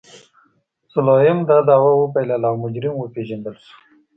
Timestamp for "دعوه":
1.69-1.91